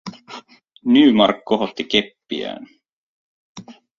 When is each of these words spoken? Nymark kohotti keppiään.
Nymark 0.93 1.37
kohotti 1.47 1.83
keppiään. 1.91 2.63